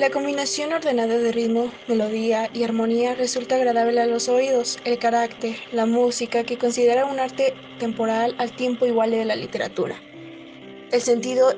La 0.00 0.08
combinación 0.08 0.72
ordenada 0.72 1.18
de 1.18 1.30
ritmo, 1.30 1.70
melodía 1.86 2.48
y 2.54 2.64
armonía 2.64 3.14
resulta 3.14 3.56
agradable 3.56 4.00
a 4.00 4.06
los 4.06 4.30
oídos. 4.30 4.78
El 4.84 4.98
carácter, 4.98 5.56
la 5.72 5.84
música, 5.84 6.42
que 6.42 6.56
considera 6.56 7.04
un 7.04 7.20
arte 7.20 7.52
temporal 7.78 8.34
al 8.38 8.56
tiempo 8.56 8.86
igual 8.86 9.10
de 9.10 9.26
la 9.26 9.36
literatura. 9.36 10.00
El 10.90 11.02
sentido 11.02 11.52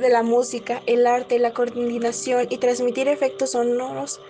de 0.00 0.10
la 0.10 0.24
música, 0.24 0.82
el 0.86 1.06
arte, 1.06 1.38
la 1.38 1.52
coordinación 1.52 2.48
y 2.50 2.58
transmitir 2.58 3.06
efectos 3.06 3.52
sonoros, 3.52 4.20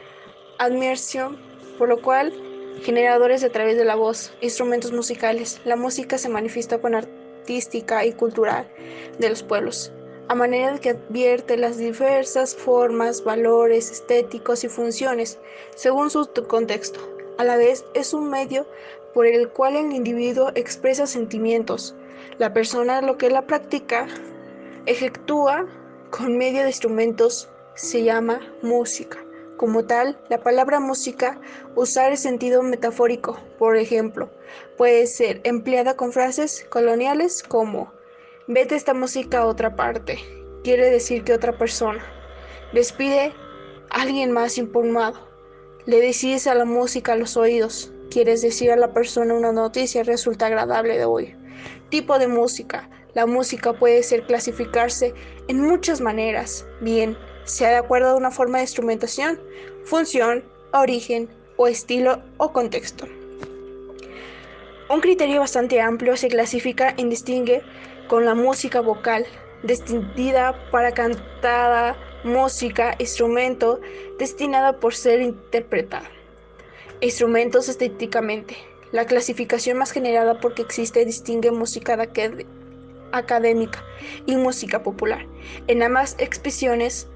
admiración, 0.59 1.38
por 1.79 1.88
lo 1.88 2.02
cual 2.02 2.34
generadores 2.83 3.43
a 3.43 3.48
través 3.48 3.79
de 3.79 3.87
la 3.87 3.95
voz, 3.95 4.34
instrumentos 4.43 4.93
musicales. 4.93 5.62
La 5.65 5.77
música 5.77 6.19
se 6.19 6.29
manifiesta 6.29 6.79
con 6.79 6.95
artística 6.95 8.05
y 8.05 8.12
cultural 8.12 8.70
de 9.19 9.30
los 9.30 9.43
pueblos, 9.43 9.95
a 10.30 10.34
manera 10.37 10.75
de 10.75 10.79
que 10.79 10.91
advierte 10.91 11.57
las 11.57 11.77
diversas 11.77 12.55
formas, 12.55 13.25
valores 13.25 13.91
estéticos 13.91 14.62
y 14.62 14.69
funciones 14.69 15.41
según 15.75 16.09
su 16.09 16.25
contexto. 16.47 17.01
A 17.39 17.43
la 17.43 17.56
vez 17.56 17.84
es 17.95 18.15
un 18.15 18.30
medio 18.30 18.65
por 19.12 19.27
el 19.27 19.48
cual 19.48 19.75
el 19.75 19.93
individuo 19.93 20.53
expresa 20.55 21.09
sentimientos. 21.09 21.97
La 22.39 22.53
persona 22.53 23.03
lo 23.03 23.19
que 23.19 23.29
la 23.29 23.45
practica 23.45 24.06
Ejectúa 24.87 25.66
con 26.11 26.39
medio 26.39 26.62
de 26.62 26.69
instrumentos 26.69 27.48
se 27.75 28.05
llama 28.05 28.41
música. 28.62 29.19
Como 29.56 29.84
tal, 29.84 30.17
la 30.28 30.39
palabra 30.39 30.78
música 30.78 31.41
usar 31.75 32.12
el 32.12 32.19
sentido 32.19 32.62
metafórico, 32.62 33.37
por 33.59 33.77
ejemplo, 33.77 34.31
puede 34.78 35.09
ser 35.09 35.41
empleada 35.42 35.97
con 35.97 36.12
frases 36.12 36.65
coloniales 36.70 37.42
como 37.42 37.92
vete 38.53 38.75
esta 38.75 38.95
música 38.95 39.39
a 39.39 39.47
otra 39.47 39.77
parte, 39.77 40.19
quiere 40.65 40.91
decir 40.91 41.23
que 41.23 41.33
otra 41.33 41.57
persona. 41.57 42.05
Despide 42.73 43.33
a 43.91 44.03
alguien 44.03 44.33
más 44.33 44.59
informado. 44.59 45.20
Le 45.87 46.01
decides 46.01 46.48
a 46.48 46.57
la 46.57 46.65
música 46.65 47.12
a 47.12 47.17
los 47.17 47.37
oídos, 47.37 47.92
quieres 48.11 48.42
decir 48.42 48.73
a 48.73 48.77
la 48.77 48.92
persona 48.92 49.34
una 49.34 49.53
noticia 49.53 50.03
resulta 50.03 50.47
agradable 50.47 50.98
de 50.98 51.05
oír. 51.05 51.37
Tipo 51.91 52.19
de 52.19 52.27
música 52.27 52.91
la 53.15 53.27
música 53.27 53.73
puede 53.73 54.03
ser 54.03 54.27
clasificarse 54.27 55.14
en 55.47 55.61
muchas 55.61 56.01
maneras, 56.01 56.67
bien 56.81 57.17
sea 57.45 57.70
de 57.70 57.77
acuerdo 57.77 58.11
a 58.11 58.17
una 58.17 58.31
forma 58.33 58.59
de 58.59 58.64
instrumentación, 58.64 59.41
función, 59.85 60.45
origen 60.73 61.29
o 61.57 61.69
estilo 61.69 62.23
o 62.39 62.53
contexto. 62.53 63.07
Un 64.89 65.01
criterio 65.01 65.39
bastante 65.39 65.81
amplio 65.81 66.17
se 66.17 66.29
clasifica 66.29 66.95
en 66.97 67.11
distingue 67.11 67.62
con 68.11 68.25
la 68.25 68.34
música 68.34 68.80
vocal, 68.80 69.25
destinada 69.62 70.69
para 70.72 70.91
cantada, 70.91 71.97
música, 72.25 72.97
instrumento, 72.98 73.80
destinada 74.19 74.80
por 74.80 74.97
ser 74.97 75.20
interpretada. 75.22 76.11
Instrumentos 77.00 77.69
estéticamente. 77.69 78.56
La 78.91 79.06
clasificación 79.06 79.78
más 79.78 79.92
generada 79.92 80.41
porque 80.41 80.62
existe 80.62 81.05
distingue 81.05 81.52
música 81.52 81.97
académica 83.12 83.84
y 84.27 84.34
música 84.34 84.83
popular. 84.83 85.24
En 85.69 85.80
ambas 85.84 86.17
expresiones, 86.19 87.06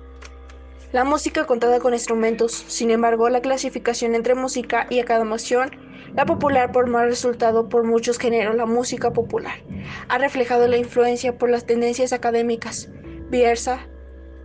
la 0.93 1.03
música 1.03 1.45
contada 1.45 1.81
con 1.81 1.93
instrumentos, 1.93 2.53
sin 2.69 2.93
embargo, 2.93 3.29
la 3.31 3.41
clasificación 3.41 4.15
entre 4.15 4.37
música 4.37 4.87
y 4.91 5.01
academación, 5.01 5.73
la 6.15 6.27
popular 6.27 6.73
por 6.73 6.89
más 6.89 7.07
resultado 7.07 7.69
por 7.69 7.85
muchos 7.85 8.19
géneros, 8.19 8.57
la 8.57 8.67
música 8.67 9.13
popular, 9.13 9.57
ha 10.09 10.19
reflejado 10.19 10.69
la 10.69 10.77
influencia 10.77 11.37
por 11.39 11.51
las 11.51 11.67
tendencias 11.67 12.13
académicas, 12.13 12.89
diversa 13.31 13.81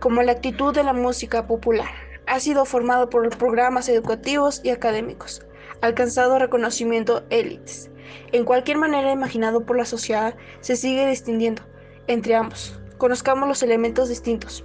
como 0.00 0.22
la 0.22 0.32
actitud 0.32 0.74
de 0.74 0.82
la 0.82 0.92
música 0.92 1.46
popular. 1.46 1.88
Ha 2.26 2.40
sido 2.40 2.64
formado 2.64 3.10
por 3.10 3.28
programas 3.36 3.88
educativos 3.88 4.60
y 4.64 4.70
académicos, 4.70 5.46
alcanzado 5.80 6.38
reconocimiento 6.38 7.24
élites 7.30 7.90
en 8.32 8.44
cualquier 8.44 8.78
manera 8.78 9.12
imaginado 9.12 9.64
por 9.64 9.76
la 9.76 9.84
sociedad, 9.84 10.34
se 10.60 10.76
sigue 10.76 11.06
distinguiendo 11.06 11.62
entre 12.06 12.34
ambos. 12.34 12.78
Conozcamos 12.98 13.48
los 13.48 13.62
elementos 13.62 14.08
distintos. 14.08 14.64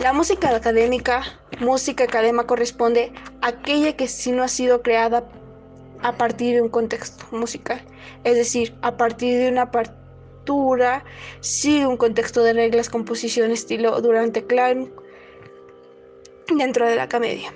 La 0.00 0.12
música 0.12 0.54
académica, 0.54 1.22
música 1.60 2.04
académica 2.04 2.46
corresponde 2.46 3.12
a 3.42 3.48
aquella 3.48 3.96
que 3.96 4.08
si 4.08 4.32
no 4.32 4.42
ha 4.42 4.48
sido 4.48 4.82
creada 4.82 5.28
a 6.02 6.16
partir 6.16 6.54
de 6.54 6.62
un 6.62 6.68
contexto 6.68 7.24
musical, 7.32 7.82
es 8.24 8.36
decir, 8.36 8.74
a 8.82 8.96
partir 8.96 9.38
de 9.38 9.48
una 9.48 9.70
partitura, 9.70 11.04
sigue 11.40 11.86
un 11.86 11.96
contexto 11.96 12.42
de 12.42 12.52
reglas, 12.52 12.88
composición, 12.88 13.50
estilo 13.50 14.00
durante 14.00 14.44
clan 14.44 14.90
dentro 16.56 16.86
de 16.88 16.96
la 16.96 17.08
comedia. 17.08 17.52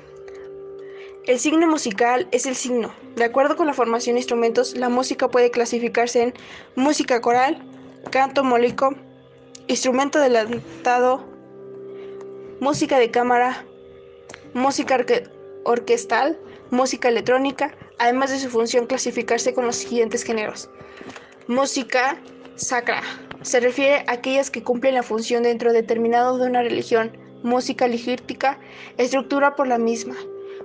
El 1.24 1.38
signo 1.38 1.68
musical 1.68 2.26
es 2.32 2.46
el 2.46 2.56
signo. 2.56 2.92
De 3.14 3.24
acuerdo 3.24 3.56
con 3.56 3.68
la 3.68 3.74
formación 3.74 4.14
de 4.14 4.20
instrumentos, 4.20 4.76
la 4.76 4.88
música 4.88 5.28
puede 5.28 5.52
clasificarse 5.52 6.22
en 6.22 6.34
música 6.74 7.20
coral, 7.20 7.62
canto 8.10 8.42
molico, 8.42 8.94
instrumento 9.68 10.18
adelantado, 10.18 11.24
música 12.58 12.98
de 12.98 13.12
cámara, 13.12 13.64
música 14.52 14.98
orquestal, 15.64 16.38
música 16.70 17.08
electrónica, 17.08 17.72
además 17.98 18.30
de 18.30 18.38
su 18.38 18.48
función 18.48 18.86
clasificarse 18.86 19.54
con 19.54 19.66
los 19.66 19.76
siguientes 19.76 20.24
géneros. 20.24 20.68
Música 21.46 22.20
sacra. 22.56 23.02
Se 23.42 23.60
refiere 23.60 24.04
a 24.06 24.12
aquellas 24.12 24.50
que 24.50 24.62
cumplen 24.62 24.94
la 24.94 25.02
función 25.02 25.42
dentro 25.42 25.72
determinado 25.72 26.38
de 26.38 26.46
una 26.46 26.62
religión. 26.62 27.16
Música 27.42 27.88
litúrgica, 27.88 28.58
estructura 28.98 29.56
por 29.56 29.66
la 29.66 29.78
misma 29.78 30.14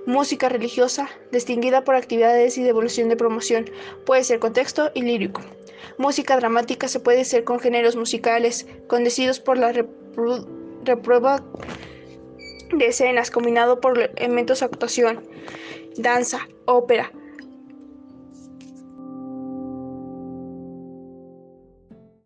música 0.08 0.48
religiosa, 0.48 1.06
distinguida 1.32 1.84
por 1.84 1.94
actividades 1.94 2.56
y 2.56 2.62
devolución 2.62 3.10
de 3.10 3.16
promoción, 3.16 3.70
puede 4.06 4.24
ser 4.24 4.38
contexto 4.38 4.90
y 4.94 5.02
lírico. 5.02 5.42
Música 5.98 6.34
dramática 6.36 6.88
se 6.88 6.98
puede 6.98 7.26
ser 7.26 7.44
con 7.44 7.60
géneros 7.60 7.94
musicales, 7.94 8.66
condecidos 8.86 9.38
por 9.38 9.58
la 9.58 9.70
reprueba 10.84 11.44
de 12.74 12.86
escenas, 12.86 13.30
combinado 13.30 13.82
por 13.82 14.10
elementos 14.16 14.60
de 14.60 14.66
actuación, 14.66 15.28
danza, 15.98 16.48
ópera, 16.64 17.12